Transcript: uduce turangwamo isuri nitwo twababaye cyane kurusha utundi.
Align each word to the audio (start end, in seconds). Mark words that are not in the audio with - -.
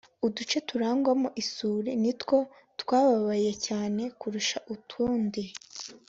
uduce 0.27 0.57
turangwamo 0.69 1.27
isuri 1.43 1.91
nitwo 2.03 2.37
twababaye 2.81 3.51
cyane 3.65 4.03
kurusha 4.19 4.57
utundi. 4.75 5.43